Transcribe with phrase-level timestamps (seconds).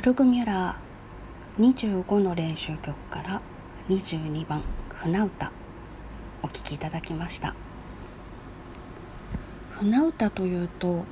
[0.00, 3.40] ルグミュラー25の練習曲から
[3.88, 5.52] 22番船歌
[6.42, 7.54] お聴きいただきました。
[9.70, 11.04] 船歌というと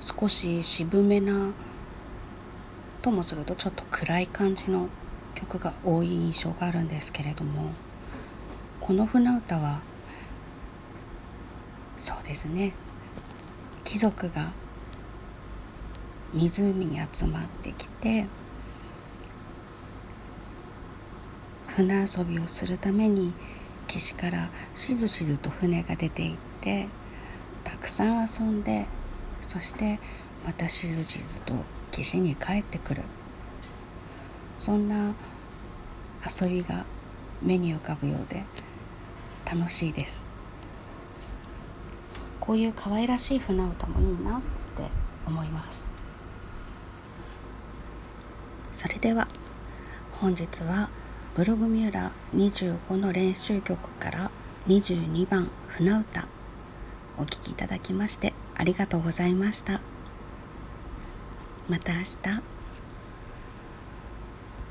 [0.00, 1.52] 少し渋めな
[3.00, 4.88] ともするとちょっと暗い感じの
[5.36, 7.70] 曲が多い印象があるんですけれども
[8.80, 9.80] この船歌は
[11.96, 12.72] そうですね
[13.84, 14.50] 貴族が
[16.34, 18.26] 湖に集まってきて
[21.66, 23.32] 船遊びをするために
[23.86, 26.88] 岸からしずしずと船が出ていって
[27.64, 28.86] たくさん遊んで
[29.40, 29.98] そして
[30.44, 31.54] またしずしずと
[31.90, 33.02] 岸に帰ってくる。
[34.58, 35.14] そんな
[36.40, 36.86] 遊びが
[37.42, 38.44] 目に浮かぶようで
[39.44, 40.28] 楽しいです。
[42.40, 44.42] こういう可愛らしい船歌もいいなっ
[44.74, 44.90] て
[45.26, 46.05] 思います。
[48.76, 49.26] それでは
[50.10, 50.90] 本日は
[51.34, 54.30] ブログミューラー25の練習曲から
[54.66, 56.28] 22番船歌
[57.16, 59.80] お聴きいただきましてありがとうございました。
[61.70, 62.55] また明日。